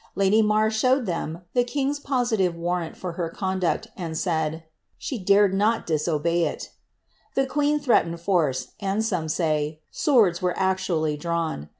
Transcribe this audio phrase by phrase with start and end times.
[0.15, 4.63] Lady Man showed ihem the king'tt poahrve «nrtiat for her conduci, and said,
[4.97, 6.71] "she dared ooi dbobey iL"
[7.45, 11.69] *nieqBeea llireatened force, and some say, swords were adnaUy drawn.